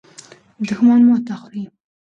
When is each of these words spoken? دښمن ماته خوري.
دښمن 0.67 1.01
ماته 1.07 1.33
خوري. 1.41 1.63